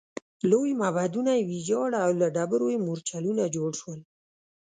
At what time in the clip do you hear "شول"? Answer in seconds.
3.81-3.99